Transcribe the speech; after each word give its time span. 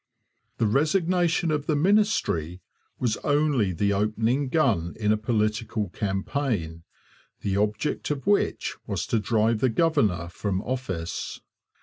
The 0.57 0.65
resignation 0.65 1.51
of 1.51 1.67
the 1.67 1.75
ministry 1.75 2.59
was 2.97 3.17
only 3.17 3.71
the 3.71 3.93
opening 3.93 4.49
gun 4.49 4.95
in 4.99 5.11
a 5.11 5.15
political 5.15 5.89
campaign, 5.89 6.81
the 7.41 7.55
object 7.57 8.09
of 8.09 8.25
which 8.25 8.75
was 8.87 9.05
to 9.05 9.19
drive 9.19 9.59
the 9.59 9.69
governor 9.69 10.27
from 10.29 10.59
office. 10.63 11.39